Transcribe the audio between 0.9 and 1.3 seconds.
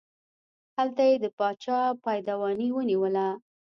یې د